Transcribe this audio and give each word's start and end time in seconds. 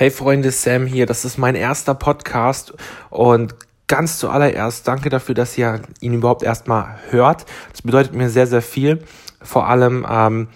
Hey 0.00 0.10
Freunde, 0.10 0.50
Sam 0.50 0.86
hier. 0.86 1.04
Das 1.04 1.26
ist 1.26 1.36
mein 1.36 1.54
erster 1.54 1.92
Podcast 1.92 2.72
und 3.10 3.54
ganz 3.86 4.16
zuallererst 4.16 4.88
danke 4.88 5.10
dafür, 5.10 5.34
dass 5.34 5.58
ihr 5.58 5.82
ihn 6.00 6.14
überhaupt 6.14 6.42
erstmal 6.42 6.98
hört. 7.10 7.44
Das 7.70 7.82
bedeutet 7.82 8.14
mir 8.14 8.30
sehr, 8.30 8.46
sehr 8.46 8.62
viel. 8.62 9.04
Vor 9.42 9.68
allem 9.68 10.06
ähm, 10.08 10.48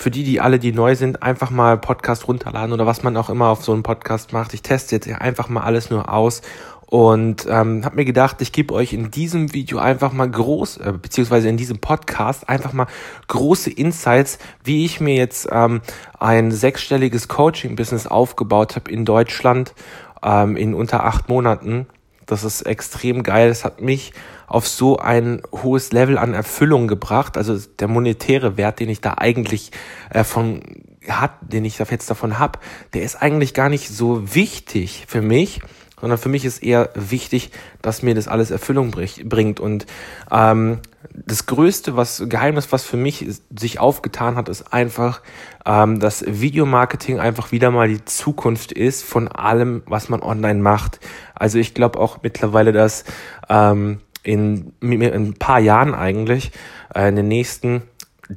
für 0.00 0.10
die, 0.10 0.24
die 0.24 0.40
alle, 0.40 0.58
die 0.58 0.72
neu 0.72 0.94
sind, 0.94 1.22
einfach 1.22 1.50
mal 1.50 1.76
Podcast 1.76 2.26
runterladen 2.26 2.72
oder 2.72 2.86
was 2.86 3.02
man 3.02 3.18
auch 3.18 3.28
immer 3.28 3.48
auf 3.48 3.62
so 3.62 3.72
einem 3.74 3.82
Podcast 3.82 4.32
macht. 4.32 4.54
Ich 4.54 4.62
teste 4.62 4.94
jetzt 4.94 5.06
einfach 5.06 5.50
mal 5.50 5.60
alles 5.60 5.90
nur 5.90 6.10
aus 6.10 6.40
und 6.86 7.46
ähm, 7.46 7.84
habe 7.84 7.96
mir 7.96 8.06
gedacht, 8.06 8.40
ich 8.40 8.50
gebe 8.50 8.72
euch 8.72 8.94
in 8.94 9.10
diesem 9.10 9.52
Video 9.52 9.78
einfach 9.78 10.14
mal 10.14 10.28
groß, 10.30 10.78
äh, 10.78 10.94
beziehungsweise 10.94 11.50
in 11.50 11.58
diesem 11.58 11.80
Podcast 11.80 12.48
einfach 12.48 12.72
mal 12.72 12.86
große 13.28 13.68
Insights, 13.68 14.38
wie 14.64 14.86
ich 14.86 15.00
mir 15.02 15.16
jetzt 15.16 15.46
ähm, 15.52 15.82
ein 16.18 16.50
sechsstelliges 16.50 17.28
Coaching-Business 17.28 18.06
aufgebaut 18.06 18.76
habe 18.76 18.90
in 18.90 19.04
Deutschland 19.04 19.74
ähm, 20.22 20.56
in 20.56 20.72
unter 20.72 21.04
acht 21.04 21.28
Monaten. 21.28 21.86
Das 22.30 22.44
ist 22.44 22.62
extrem 22.62 23.22
geil. 23.22 23.48
Das 23.48 23.64
hat 23.64 23.80
mich 23.80 24.12
auf 24.46 24.66
so 24.66 24.98
ein 24.98 25.42
hohes 25.52 25.92
Level 25.92 26.18
an 26.18 26.34
Erfüllung 26.34 26.88
gebracht. 26.88 27.36
Also 27.36 27.56
der 27.78 27.88
monetäre 27.88 28.56
Wert, 28.56 28.80
den 28.80 28.88
ich 28.88 29.00
da 29.00 29.14
eigentlich 29.18 29.70
äh, 30.10 30.24
von 30.24 30.62
hat, 31.08 31.32
den 31.40 31.64
ich 31.64 31.78
jetzt 31.78 32.10
davon 32.10 32.38
hab, 32.38 32.60
der 32.92 33.02
ist 33.02 33.16
eigentlich 33.16 33.54
gar 33.54 33.68
nicht 33.68 33.88
so 33.88 34.34
wichtig 34.34 35.04
für 35.08 35.22
mich, 35.22 35.60
sondern 36.00 36.18
für 36.18 36.28
mich 36.28 36.44
ist 36.44 36.62
eher 36.62 36.90
wichtig, 36.94 37.50
dass 37.82 38.02
mir 38.02 38.14
das 38.14 38.28
alles 38.28 38.50
Erfüllung 38.50 38.90
bringt. 38.90 39.60
Und 39.60 39.86
ähm, 40.30 40.78
das 41.12 41.46
größte 41.46 41.96
was 41.96 42.24
Geheimnis, 42.28 42.72
was 42.72 42.84
für 42.84 42.96
mich 42.96 43.26
sich 43.56 43.78
aufgetan 43.78 44.36
hat, 44.36 44.48
ist 44.48 44.72
einfach, 44.72 45.22
ähm, 45.66 46.00
dass 46.00 46.24
Videomarketing 46.26 47.18
einfach 47.18 47.52
wieder 47.52 47.70
mal 47.70 47.88
die 47.88 48.04
Zukunft 48.04 48.72
ist 48.72 49.04
von 49.04 49.28
allem, 49.28 49.82
was 49.86 50.08
man 50.08 50.22
online 50.22 50.60
macht. 50.60 51.00
Also 51.34 51.58
ich 51.58 51.74
glaube 51.74 51.98
auch 51.98 52.18
mittlerweile, 52.22 52.72
dass 52.72 53.04
ähm, 53.48 54.00
in, 54.22 54.72
in 54.80 55.02
ein 55.02 55.34
paar 55.34 55.60
Jahren 55.60 55.94
eigentlich, 55.94 56.52
äh, 56.94 57.08
in 57.08 57.16
den 57.16 57.28
nächsten 57.28 57.82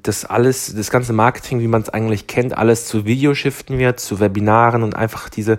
das 0.01 0.25
alles, 0.25 0.73
das 0.75 0.89
ganze 0.89 1.13
Marketing, 1.13 1.59
wie 1.59 1.67
man 1.67 1.83
es 1.83 1.89
eigentlich 1.89 2.25
kennt, 2.25 2.57
alles 2.57 2.87
zu 2.87 3.05
Video 3.05 3.35
shiften 3.35 3.77
wird, 3.77 3.99
zu 3.99 4.19
Webinaren 4.19 4.81
und 4.81 4.95
einfach 4.95 5.29
diese 5.29 5.57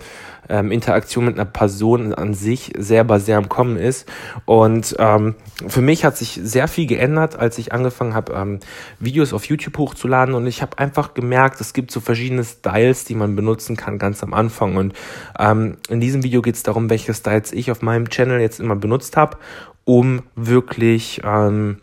ähm, 0.49 0.71
Interaktion 0.71 1.25
mit 1.25 1.35
einer 1.35 1.45
Person 1.45 2.13
an 2.13 2.33
sich 2.33 2.73
selber 2.77 3.19
sehr 3.19 3.37
am 3.37 3.47
Kommen 3.47 3.77
ist. 3.77 4.07
Und 4.43 4.95
ähm, 4.99 5.35
für 5.65 5.81
mich 5.81 6.03
hat 6.03 6.17
sich 6.17 6.39
sehr 6.43 6.67
viel 6.67 6.85
geändert, 6.85 7.37
als 7.37 7.57
ich 7.57 7.71
angefangen 7.71 8.13
habe, 8.13 8.33
ähm, 8.33 8.59
Videos 8.99 9.31
auf 9.31 9.45
YouTube 9.45 9.77
hochzuladen. 9.77 10.35
Und 10.35 10.47
ich 10.47 10.61
habe 10.61 10.77
einfach 10.79 11.13
gemerkt, 11.13 11.61
es 11.61 11.73
gibt 11.73 11.91
so 11.91 12.01
verschiedene 12.01 12.43
Styles, 12.43 13.05
die 13.05 13.15
man 13.15 13.35
benutzen 13.35 13.77
kann 13.77 13.97
ganz 13.97 14.21
am 14.21 14.33
Anfang. 14.33 14.75
Und 14.75 14.93
ähm, 15.39 15.77
in 15.89 16.01
diesem 16.01 16.23
Video 16.23 16.41
geht 16.41 16.55
es 16.55 16.63
darum, 16.63 16.89
welche 16.89 17.13
Styles 17.13 17.53
ich 17.53 17.71
auf 17.71 17.81
meinem 17.81 18.09
Channel 18.09 18.41
jetzt 18.41 18.59
immer 18.59 18.75
benutzt 18.75 19.15
habe, 19.15 19.37
um 19.85 20.23
wirklich 20.35 21.21
ähm, 21.23 21.77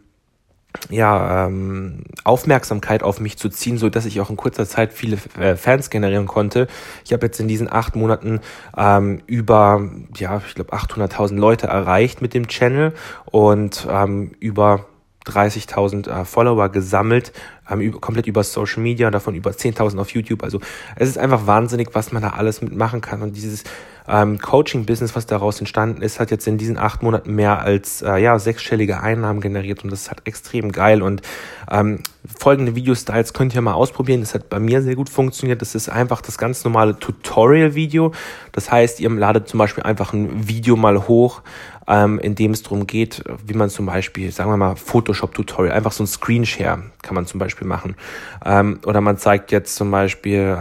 ja, 0.91 1.47
ähm, 1.47 2.05
Aufmerksamkeit 2.25 3.03
auf 3.03 3.20
mich 3.20 3.39
zu 3.39 3.48
ziehen, 3.48 3.78
so 3.78 3.89
dass 3.89 4.06
ich 4.06 4.20
auch 4.20 4.31
in 4.31 4.37
kurzer 4.37 4.67
Zeit 4.67 4.92
viele 4.92 5.17
äh, 5.39 5.56
Fans 5.56 5.91
generieren 5.91 6.27
konnte. 6.27 6.67
Ich 7.05 7.12
habe 7.12 7.27
jetzt 7.27 7.41
in 7.41 7.48
diesen 7.48 7.70
acht 7.70 7.97
Monaten 7.97 8.41
ähm, 8.77 9.20
über, 9.27 9.89
ja, 10.17 10.43
ich 10.47 10.55
glaube 10.55 10.73
800.000 10.73 11.37
Leute 11.37 11.67
erreicht 11.67 12.23
mit 12.23 12.34
dem 12.34 12.48
Channel 12.48 12.93
und 13.27 13.87
ähm, 13.91 14.33
über 14.41 14.87
30.000 15.27 16.09
äh, 16.09 16.25
Follower 16.25 16.69
gesammelt, 16.69 17.33
ähm, 17.70 17.81
über, 17.81 18.00
komplett 18.00 18.27
über 18.27 18.43
Social 18.43 18.83
Media, 18.83 19.11
davon 19.11 19.34
über 19.34 19.50
10.000 19.50 19.98
auf 20.00 20.11
YouTube. 20.11 20.43
Also 20.43 20.61
es 20.97 21.09
ist 21.09 21.19
einfach 21.19 21.47
wahnsinnig, 21.47 21.91
was 21.93 22.12
man 22.12 22.23
da 22.23 22.31
alles 22.31 22.61
mitmachen 22.61 23.00
kann. 23.00 23.23
Und 23.23 23.37
dieses 23.37 23.65
ähm, 24.08 24.39
Coaching-Business, 24.39 25.14
was 25.14 25.27
daraus 25.27 25.61
entstanden 25.61 26.03
ist, 26.03 26.20
hat 26.20 26.31
jetzt 26.31 26.47
in 26.47 26.58
diesen 26.58 26.78
acht 26.78 27.03
Monaten 27.03 27.34
mehr 27.34 27.61
als 27.61 28.03
äh, 28.03 28.17
ja 28.17 28.39
sechsstellige 28.39 29.00
Einnahmen 29.00 29.41
generiert 29.41 29.84
und 29.84 29.91
das 29.91 30.03
ist 30.03 30.11
halt 30.11 30.22
extrem 30.25 30.72
geil. 30.72 31.03
Und 31.03 31.22
ähm, 31.71 32.00
folgende 32.38 32.75
Video-Styles 32.75 33.32
könnt 33.32 33.54
ihr 33.54 33.62
mal 33.62 33.75
ausprobieren. 33.75 34.21
Das 34.21 34.34
hat 34.34 34.49
bei 34.49 34.59
mir 34.59 34.82
sehr 34.82 34.97
gut 34.97 35.09
funktioniert. 35.09 35.62
Das 35.62 35.75
ist 35.75 35.88
einfach 35.88 36.21
das 36.21 36.38
ganz 36.38 36.65
normale 36.65 36.99
Tutorial-Video. 36.99 38.12
Das 38.53 38.71
heißt, 38.71 39.00
ihr 39.00 39.10
ladet 39.10 39.49
zum 39.49 39.59
Beispiel 39.59 39.84
einfach 39.84 40.12
ein 40.12 40.48
Video 40.48 40.77
mal 40.77 41.06
hoch, 41.09 41.43
ähm, 41.87 42.19
in 42.19 42.34
dem 42.34 42.53
es 42.53 42.62
darum 42.62 42.87
geht, 42.87 43.22
wie 43.47 43.54
man 43.54 43.71
zum 43.71 43.87
Beispiel, 43.87 44.31
sagen 44.32 44.50
wir 44.50 44.56
mal, 44.56 44.77
Photoshop-Tutorial, 44.77 45.75
einfach 45.75 45.93
so 45.93 46.04
ein 46.04 46.09
Screenshare 46.09 46.82
kann 47.03 47.15
man 47.15 47.27
zum 47.27 47.38
Beispiel 47.38 47.66
machen. 47.66 47.97
Ähm, 48.44 48.81
oder 48.87 49.00
man 49.00 49.19
zeigt 49.19 49.53
jetzt 49.53 49.75
zum 49.77 49.91
Beispiel 49.91 50.56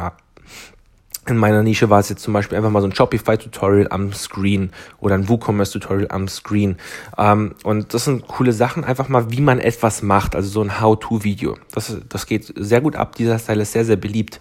in 1.32 1.38
meiner 1.38 1.64
Nische 1.64 1.90
war 1.90 2.00
es 2.00 2.10
jetzt 2.10 2.22
zum 2.22 2.34
Beispiel 2.34 2.58
einfach 2.58 2.70
mal 2.70 2.82
so 2.82 2.88
ein 2.88 2.96
Shopify-Tutorial 2.96 3.88
am 3.90 4.14
Screen 4.14 4.72
oder 5.00 5.16
ein 5.16 5.28
WooCommerce-Tutorial 5.28 6.08
am 6.10 6.28
Screen. 6.28 6.78
Ähm, 7.18 7.56
und 7.64 7.94
das 7.94 8.06
sind 8.06 8.28
coole 8.28 8.54
Sachen, 8.54 8.84
einfach 8.84 9.10
mal, 9.10 9.32
wie 9.32 9.42
man 9.42 9.60
etwas 9.60 10.02
macht, 10.04 10.36
also 10.36 10.50
so 10.50 10.62
ein 10.62 10.80
How-To-Video. 10.80 11.58
Das, 11.74 11.98
das 12.08 12.26
geht 12.26 12.54
sehr 12.56 12.82
gut 12.82 12.96
ab, 12.96 13.16
dieser 13.16 13.40
Style 13.40 13.62
ist 13.62 13.72
sehr, 13.72 13.86
sehr 13.86 13.96
beliebt. 13.98 14.40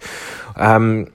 Ähm, 0.57 1.07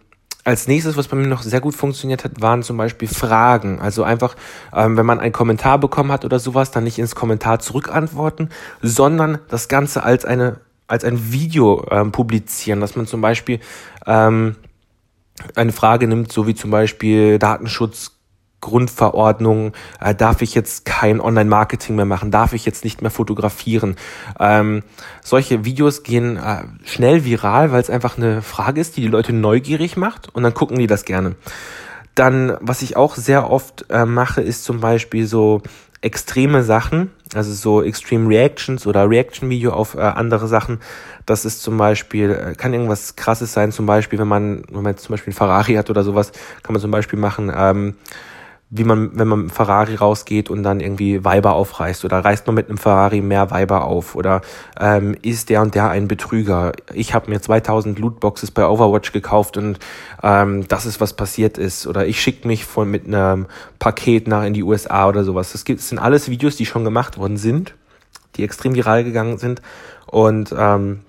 als 0.46 0.68
nächstes, 0.68 0.96
was 0.96 1.08
bei 1.08 1.16
mir 1.16 1.26
noch 1.26 1.42
sehr 1.42 1.60
gut 1.60 1.74
funktioniert 1.74 2.22
hat, 2.22 2.40
waren 2.40 2.62
zum 2.62 2.76
Beispiel 2.76 3.08
Fragen. 3.08 3.80
Also 3.80 4.04
einfach, 4.04 4.36
ähm, 4.72 4.96
wenn 4.96 5.04
man 5.04 5.18
einen 5.18 5.32
Kommentar 5.32 5.78
bekommen 5.78 6.12
hat 6.12 6.24
oder 6.24 6.38
sowas, 6.38 6.70
dann 6.70 6.84
nicht 6.84 7.00
ins 7.00 7.16
Kommentar 7.16 7.58
zurückantworten, 7.58 8.50
sondern 8.80 9.38
das 9.48 9.66
Ganze 9.68 10.04
als 10.04 10.24
eine 10.24 10.60
als 10.88 11.04
ein 11.04 11.32
Video 11.32 11.84
ähm, 11.90 12.12
publizieren, 12.12 12.80
dass 12.80 12.94
man 12.94 13.08
zum 13.08 13.20
Beispiel 13.20 13.58
ähm, 14.06 14.54
eine 15.54 15.72
Frage 15.72 16.08
nimmt, 16.08 16.32
so 16.32 16.46
wie 16.46 16.54
zum 16.54 16.70
Beispiel 16.70 17.38
Datenschutz, 17.38 18.12
Grundverordnung, 18.60 19.72
äh, 20.00 20.14
darf 20.14 20.42
ich 20.42 20.54
jetzt 20.54 20.84
kein 20.84 21.20
Online-Marketing 21.20 21.94
mehr 21.94 22.04
machen, 22.04 22.30
darf 22.30 22.52
ich 22.52 22.64
jetzt 22.64 22.84
nicht 22.84 23.02
mehr 23.02 23.10
fotografieren. 23.10 23.96
Ähm, 24.40 24.82
solche 25.22 25.64
Videos 25.64 26.02
gehen 26.02 26.36
äh, 26.36 26.64
schnell 26.84 27.24
viral, 27.24 27.70
weil 27.70 27.80
es 27.80 27.90
einfach 27.90 28.16
eine 28.16 28.42
Frage 28.42 28.80
ist, 28.80 28.96
die 28.96 29.02
die 29.02 29.08
Leute 29.08 29.32
neugierig 29.32 29.96
macht 29.96 30.34
und 30.34 30.42
dann 30.42 30.54
gucken 30.54 30.78
die 30.78 30.86
das 30.86 31.04
gerne. 31.04 31.36
Dann, 32.14 32.56
was 32.60 32.82
ich 32.82 32.96
auch 32.96 33.14
sehr 33.14 33.50
oft 33.50 33.84
äh, 33.90 34.06
mache, 34.06 34.40
ist 34.40 34.64
zum 34.64 34.80
Beispiel 34.80 35.26
so 35.26 35.62
extreme 36.00 36.62
Sachen, 36.62 37.10
also 37.34 37.52
so 37.52 37.82
Extreme 37.82 38.28
Reactions 38.28 38.86
oder 38.86 39.08
Reaction-Video 39.08 39.72
auf 39.72 39.94
äh, 39.94 40.00
andere 40.00 40.46
Sachen. 40.46 40.80
Das 41.24 41.44
ist 41.44 41.62
zum 41.62 41.76
Beispiel, 41.76 42.30
äh, 42.30 42.54
kann 42.54 42.72
irgendwas 42.72 43.16
krasses 43.16 43.52
sein, 43.52 43.72
zum 43.72 43.86
Beispiel, 43.86 44.18
wenn 44.18 44.28
man, 44.28 44.62
wenn 44.70 44.82
man 44.82 44.92
jetzt 44.92 45.04
zum 45.04 45.14
Beispiel 45.14 45.32
ein 45.32 45.36
Ferrari 45.36 45.74
hat 45.74 45.90
oder 45.90 46.04
sowas, 46.04 46.32
kann 46.62 46.72
man 46.72 46.80
zum 46.80 46.90
Beispiel 46.90 47.18
machen, 47.18 47.52
ähm, 47.54 47.94
wie 48.68 48.82
man, 48.82 49.16
wenn 49.16 49.28
man 49.28 49.42
mit 49.42 49.52
Ferrari 49.52 49.94
rausgeht 49.94 50.50
und 50.50 50.64
dann 50.64 50.80
irgendwie 50.80 51.24
Weiber 51.24 51.54
aufreißt 51.54 52.04
oder 52.04 52.24
reißt 52.24 52.46
man 52.46 52.56
mit 52.56 52.68
einem 52.68 52.78
Ferrari 52.78 53.20
mehr 53.20 53.50
Weiber 53.52 53.84
auf 53.84 54.16
oder 54.16 54.40
ähm, 54.80 55.16
ist 55.22 55.50
der 55.50 55.62
und 55.62 55.76
der 55.76 55.88
ein 55.90 56.08
Betrüger. 56.08 56.72
Ich 56.92 57.14
habe 57.14 57.30
mir 57.30 57.40
2000 57.40 57.96
Lootboxes 57.98 58.50
bei 58.50 58.66
Overwatch 58.66 59.12
gekauft 59.12 59.56
und 59.56 59.78
ähm, 60.22 60.66
das 60.66 60.84
ist, 60.84 61.00
was 61.00 61.12
passiert 61.12 61.58
ist 61.58 61.86
oder 61.86 62.06
ich 62.08 62.20
schicke 62.20 62.48
mich 62.48 62.64
von 62.64 62.90
mit 62.90 63.06
einem 63.06 63.46
Paket 63.78 64.26
nach 64.26 64.44
in 64.44 64.52
die 64.52 64.64
USA 64.64 65.08
oder 65.08 65.22
sowas. 65.22 65.52
Das, 65.52 65.64
gibt, 65.64 65.78
das 65.78 65.88
sind 65.88 65.98
alles 65.98 66.28
Videos, 66.28 66.56
die 66.56 66.66
schon 66.66 66.82
gemacht 66.82 67.18
worden 67.18 67.36
sind, 67.36 67.74
die 68.34 68.42
extrem 68.42 68.74
viral 68.74 69.04
gegangen 69.04 69.38
sind 69.38 69.62
und 70.06 70.52
ähm, 70.58 71.02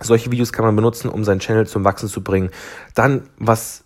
solche 0.00 0.30
Videos 0.30 0.52
kann 0.52 0.64
man 0.64 0.76
benutzen, 0.76 1.10
um 1.10 1.24
seinen 1.24 1.40
Channel 1.40 1.66
zum 1.66 1.84
Wachsen 1.84 2.08
zu 2.08 2.22
bringen. 2.22 2.50
Dann, 2.94 3.24
was 3.38 3.85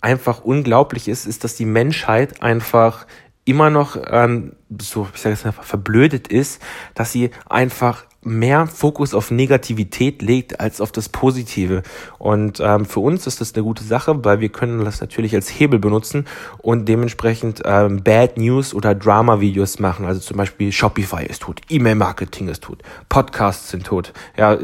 einfach 0.00 0.44
unglaublich 0.44 1.08
ist, 1.08 1.26
ist, 1.26 1.44
dass 1.44 1.56
die 1.56 1.66
Menschheit 1.66 2.42
einfach 2.42 3.06
immer 3.44 3.70
noch 3.70 3.96
ähm, 4.10 4.52
so, 4.80 5.08
ich 5.14 5.20
sage 5.20 5.34
jetzt 5.34 5.46
einfach, 5.46 5.64
verblödet 5.64 6.28
ist, 6.28 6.60
dass 6.94 7.12
sie 7.12 7.30
einfach 7.48 8.04
mehr 8.26 8.66
Fokus 8.66 9.14
auf 9.14 9.30
Negativität 9.30 10.20
legt 10.20 10.58
als 10.58 10.80
auf 10.80 10.90
das 10.90 11.08
Positive. 11.08 11.82
Und 12.18 12.58
ähm, 12.60 12.84
für 12.84 13.00
uns 13.00 13.26
ist 13.28 13.40
das 13.40 13.54
eine 13.54 13.62
gute 13.62 13.84
Sache, 13.84 14.24
weil 14.24 14.40
wir 14.40 14.48
können 14.48 14.84
das 14.84 15.00
natürlich 15.00 15.34
als 15.34 15.48
Hebel 15.48 15.78
benutzen 15.78 16.26
und 16.58 16.88
dementsprechend 16.88 17.62
ähm, 17.64 18.02
Bad 18.02 18.36
News 18.36 18.74
oder 18.74 18.96
Drama-Videos 18.96 19.78
machen. 19.78 20.06
Also 20.06 20.20
zum 20.20 20.36
Beispiel 20.36 20.72
Shopify 20.72 21.24
ist 21.24 21.42
tot, 21.42 21.60
E-Mail-Marketing 21.68 22.48
ist 22.48 22.64
tot, 22.64 22.82
Podcasts 23.08 23.70
sind 23.70 23.86
tot. 23.86 24.12
Ja, 24.36 24.58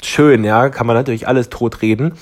schön, 0.00 0.44
ja, 0.44 0.68
kann 0.68 0.86
man 0.86 0.94
natürlich 0.94 1.26
alles 1.26 1.48
tot 1.48 1.82
reden. 1.82 2.12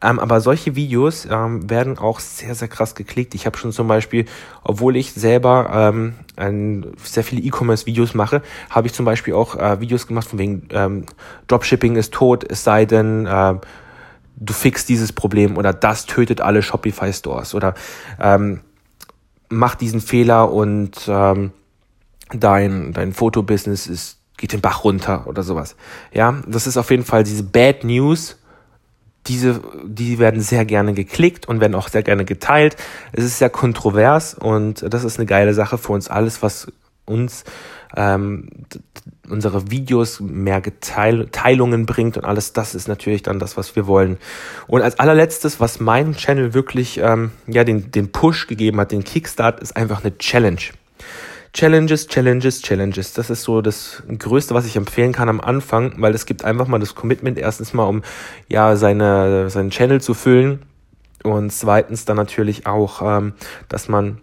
Ähm, 0.00 0.20
aber 0.20 0.40
solche 0.40 0.76
Videos 0.76 1.26
ähm, 1.30 1.68
werden 1.68 1.98
auch 1.98 2.20
sehr, 2.20 2.54
sehr 2.54 2.68
krass 2.68 2.94
geklickt. 2.94 3.34
Ich 3.34 3.46
habe 3.46 3.58
schon 3.58 3.72
zum 3.72 3.88
Beispiel, 3.88 4.26
obwohl 4.62 4.96
ich 4.96 5.12
selber 5.12 5.70
ähm, 5.72 6.14
ein, 6.36 6.86
sehr 7.02 7.24
viele 7.24 7.42
E-Commerce-Videos 7.42 8.14
mache, 8.14 8.42
habe 8.70 8.86
ich 8.86 8.92
zum 8.92 9.04
Beispiel 9.04 9.34
auch 9.34 9.56
äh, 9.56 9.80
Videos 9.80 10.06
gemacht 10.06 10.28
von 10.28 10.38
wegen 10.38 10.68
ähm, 10.70 11.06
Dropshipping 11.48 11.96
ist 11.96 12.14
tot, 12.14 12.44
es 12.48 12.62
sei 12.62 12.84
denn, 12.84 13.26
äh, 13.26 13.54
du 14.36 14.52
fixst 14.52 14.88
dieses 14.88 15.12
Problem 15.12 15.56
oder 15.56 15.72
das 15.72 16.06
tötet 16.06 16.40
alle 16.40 16.62
Shopify-Stores 16.62 17.54
oder 17.54 17.74
ähm, 18.20 18.60
mach 19.48 19.74
diesen 19.74 20.00
Fehler 20.00 20.52
und 20.52 21.08
ähm, 21.08 21.52
dein, 22.32 22.92
dein 22.92 23.12
Fotobusiness 23.12 23.86
ist, 23.86 24.18
geht 24.36 24.52
den 24.52 24.60
Bach 24.60 24.84
runter 24.84 25.26
oder 25.26 25.42
sowas. 25.42 25.74
Ja, 26.12 26.36
das 26.46 26.66
ist 26.66 26.76
auf 26.76 26.90
jeden 26.90 27.04
Fall 27.04 27.24
diese 27.24 27.42
Bad 27.42 27.82
News, 27.82 28.36
diese, 29.28 29.60
die 29.84 30.18
werden 30.18 30.40
sehr 30.40 30.64
gerne 30.64 30.94
geklickt 30.94 31.46
und 31.46 31.60
werden 31.60 31.74
auch 31.74 31.88
sehr 31.88 32.02
gerne 32.02 32.24
geteilt. 32.24 32.76
Es 33.12 33.24
ist 33.24 33.38
sehr 33.38 33.50
kontrovers 33.50 34.34
und 34.34 34.84
das 34.92 35.04
ist 35.04 35.18
eine 35.18 35.26
geile 35.26 35.54
Sache 35.54 35.78
für 35.78 35.92
uns 35.92 36.08
alles, 36.08 36.42
was 36.42 36.68
uns 37.04 37.44
ähm, 37.96 38.48
unsere 39.28 39.70
Videos 39.70 40.20
mehr 40.20 40.60
Geteil 40.60 41.28
Teilungen 41.30 41.86
bringt 41.86 42.16
und 42.16 42.24
alles, 42.24 42.52
das 42.52 42.74
ist 42.74 42.88
natürlich 42.88 43.22
dann 43.22 43.38
das, 43.38 43.56
was 43.56 43.76
wir 43.76 43.86
wollen. 43.86 44.18
Und 44.66 44.82
als 44.82 44.98
allerletztes, 44.98 45.60
was 45.60 45.80
meinem 45.80 46.14
Channel 46.16 46.54
wirklich 46.54 46.98
ähm, 46.98 47.32
ja 47.46 47.64
den, 47.64 47.90
den 47.90 48.12
Push 48.12 48.46
gegeben 48.46 48.80
hat, 48.80 48.92
den 48.92 49.04
Kickstart, 49.04 49.60
ist 49.60 49.76
einfach 49.76 50.04
eine 50.04 50.16
Challenge. 50.18 50.60
Challenges, 51.58 52.06
Challenges, 52.06 52.62
Challenges. 52.62 53.14
Das 53.14 53.30
ist 53.30 53.42
so 53.42 53.60
das 53.62 54.04
Größte, 54.16 54.54
was 54.54 54.64
ich 54.64 54.76
empfehlen 54.76 55.12
kann 55.12 55.28
am 55.28 55.40
Anfang, 55.40 55.92
weil 55.96 56.14
es 56.14 56.24
gibt 56.24 56.44
einfach 56.44 56.68
mal 56.68 56.78
das 56.78 56.94
Commitment, 56.94 57.36
erstens 57.36 57.74
mal, 57.74 57.82
um 57.82 58.02
ja 58.46 58.76
seine, 58.76 59.50
seinen 59.50 59.70
Channel 59.70 60.00
zu 60.00 60.14
füllen 60.14 60.62
und 61.24 61.50
zweitens 61.50 62.04
dann 62.04 62.16
natürlich 62.16 62.68
auch, 62.68 63.02
ähm, 63.02 63.32
dass 63.68 63.88
man, 63.88 64.18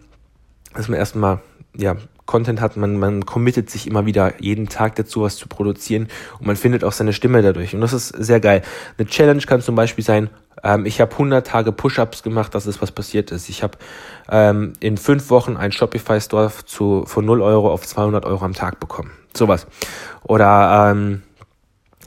dass 0.72 0.88
man 0.88 0.98
erstmal 0.98 1.40
ja, 1.76 1.96
Content 2.26 2.60
hat, 2.60 2.76
man, 2.76 2.98
man 2.98 3.24
committet 3.24 3.70
sich 3.70 3.86
immer 3.86 4.04
wieder 4.04 4.40
jeden 4.42 4.68
Tag 4.68 4.96
dazu, 4.96 5.22
was 5.22 5.36
zu 5.36 5.48
produzieren 5.48 6.08
und 6.38 6.46
man 6.46 6.56
findet 6.56 6.84
auch 6.84 6.92
seine 6.92 7.12
Stimme 7.12 7.40
dadurch. 7.42 7.74
Und 7.74 7.80
das 7.80 7.92
ist 7.92 8.08
sehr 8.08 8.40
geil. 8.40 8.62
Eine 8.98 9.08
Challenge 9.08 9.42
kann 9.42 9.62
zum 9.62 9.74
Beispiel 9.74 10.04
sein, 10.04 10.30
ähm, 10.62 10.86
ich 10.86 11.00
habe 11.00 11.12
100 11.12 11.46
Tage 11.46 11.72
Push-Ups 11.72 12.22
gemacht, 12.22 12.54
das 12.54 12.66
ist 12.66 12.82
was 12.82 12.90
passiert 12.90 13.30
ist. 13.30 13.48
Ich 13.48 13.62
habe 13.62 13.78
ähm, 14.30 14.72
in 14.80 14.96
fünf 14.96 15.30
Wochen 15.30 15.56
ein 15.56 15.72
Shopify-Store 15.72 16.50
zu, 16.64 17.04
von 17.06 17.24
0 17.24 17.42
Euro 17.42 17.72
auf 17.72 17.86
200 17.86 18.24
Euro 18.24 18.44
am 18.44 18.54
Tag 18.54 18.80
bekommen. 18.80 19.12
Sowas. 19.36 19.66
Oder 20.24 20.90
ähm, 20.90 21.22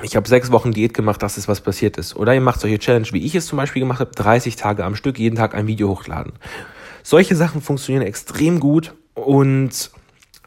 ich 0.02 0.16
habe 0.16 0.28
sechs 0.28 0.52
Wochen 0.52 0.72
Diät 0.72 0.94
gemacht, 0.94 1.22
das 1.22 1.38
ist 1.38 1.48
was 1.48 1.62
passiert 1.62 1.98
ist. 1.98 2.16
Oder 2.16 2.34
ihr 2.34 2.42
macht 2.42 2.60
solche 2.60 2.80
Challenge, 2.80 3.08
wie 3.12 3.26
ich 3.26 3.36
es 3.36 3.46
zum 3.46 3.58
Beispiel 3.58 3.82
gemacht 3.82 4.00
habe, 4.00 4.12
30 4.12 4.56
Tage 4.56 4.84
am 4.84 4.96
Stück, 4.96 5.20
jeden 5.20 5.36
Tag 5.36 5.56
ein 5.56 5.68
Video 5.68 5.90
hochladen. 5.90 6.34
Solche 7.04 7.36
Sachen 7.36 7.62
funktionieren 7.62 8.06
extrem 8.06 8.60
gut 8.60 8.94
und 9.14 9.92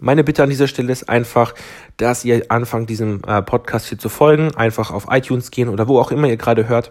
meine 0.02 0.24
Bitte 0.24 0.42
an 0.42 0.50
dieser 0.50 0.66
Stelle 0.66 0.92
ist 0.92 1.08
einfach, 1.08 1.54
dass 1.96 2.24
ihr 2.24 2.44
anfangt, 2.48 2.90
diesem 2.90 3.22
äh, 3.26 3.40
Podcast 3.40 3.86
hier 3.88 3.98
zu 3.98 4.08
folgen, 4.08 4.54
einfach 4.56 4.90
auf 4.90 5.06
iTunes 5.10 5.50
gehen 5.50 5.68
oder 5.68 5.88
wo 5.88 5.98
auch 5.98 6.10
immer 6.10 6.26
ihr 6.26 6.36
gerade 6.36 6.68
hört 6.68 6.90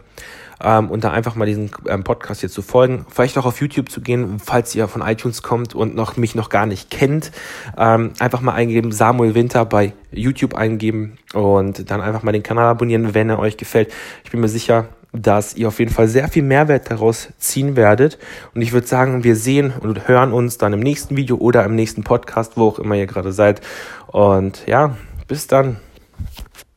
ähm, 0.64 0.90
und 0.90 1.04
da 1.04 1.12
einfach 1.12 1.36
mal 1.36 1.46
diesen 1.46 1.72
ähm, 1.88 2.04
Podcast 2.04 2.40
hier 2.40 2.50
zu 2.50 2.62
folgen. 2.62 3.06
Vielleicht 3.10 3.38
auch 3.38 3.46
auf 3.46 3.60
YouTube 3.60 3.90
zu 3.90 4.02
gehen, 4.02 4.40
falls 4.40 4.74
ihr 4.76 4.88
von 4.88 5.02
iTunes 5.02 5.44
kommt 5.44 5.76
und 5.76 5.94
noch 5.94 6.18
mich 6.18 6.36
noch 6.36 6.50
gar 6.50 6.66
nicht 6.66 6.90
kennt. 6.90 7.32
Ähm, 7.78 8.14
einfach 8.20 8.42
mal 8.42 8.54
eingeben, 8.54 8.92
Samuel 8.92 9.36
Winter 9.36 9.66
bei 9.66 9.94
YouTube 10.12 10.56
eingeben 10.56 11.18
und 11.34 11.92
dann 11.92 12.02
einfach 12.02 12.24
mal 12.24 12.32
den 12.32 12.44
Kanal 12.44 12.66
abonnieren, 12.66 13.14
wenn 13.14 13.30
er 13.30 13.40
euch 13.40 13.58
gefällt. 13.58 13.92
Ich 14.24 14.32
bin 14.32 14.40
mir 14.40 14.50
sicher, 14.50 14.88
dass 15.14 15.56
ihr 15.56 15.68
auf 15.68 15.80
jeden 15.80 15.92
Fall 15.92 16.08
sehr 16.08 16.28
viel 16.28 16.44
Mehrwert 16.44 16.90
daraus 16.90 17.30
ziehen 17.38 17.76
werdet. 17.76 18.18
Und 18.56 18.62
ich 18.62 18.72
würde 18.72 18.88
sagen, 18.88 19.24
wir 19.24 19.36
sehen 19.36 19.74
und 19.80 20.08
hören 20.08 20.32
uns 20.32 20.58
dann 20.58 20.74
im 20.74 20.80
nächsten 20.80 21.18
Video 21.18 21.38
oder 21.38 21.66
im 21.66 21.76
nächsten 21.76 22.04
Podcast, 22.04 22.54
wo 22.56 22.68
auch 22.68 22.80
immer 22.80 22.96
ihr 22.96 23.08
gerade 23.08 23.34
seid. 23.34 23.62
Und 24.08 24.66
ja, 24.68 24.96
bis 25.28 25.48
dann. 25.48 25.78